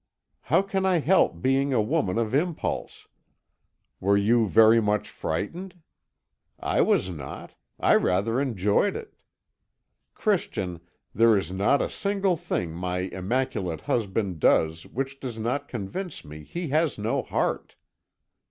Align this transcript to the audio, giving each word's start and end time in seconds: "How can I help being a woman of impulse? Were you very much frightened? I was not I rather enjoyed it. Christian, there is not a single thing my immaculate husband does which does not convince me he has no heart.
"How 0.41 0.63
can 0.63 0.83
I 0.83 0.97
help 0.97 1.43
being 1.43 1.73
a 1.73 1.79
woman 1.79 2.17
of 2.17 2.33
impulse? 2.33 3.07
Were 3.99 4.17
you 4.17 4.47
very 4.47 4.81
much 4.81 5.11
frightened? 5.11 5.75
I 6.59 6.81
was 6.81 7.11
not 7.11 7.53
I 7.79 7.93
rather 7.93 8.41
enjoyed 8.41 8.95
it. 8.95 9.13
Christian, 10.15 10.79
there 11.13 11.37
is 11.37 11.51
not 11.51 11.83
a 11.83 11.89
single 11.91 12.35
thing 12.35 12.71
my 12.71 13.01
immaculate 13.11 13.81
husband 13.81 14.39
does 14.39 14.87
which 14.87 15.19
does 15.19 15.37
not 15.37 15.67
convince 15.67 16.25
me 16.25 16.45
he 16.45 16.69
has 16.69 16.97
no 16.97 17.21
heart. 17.21 17.75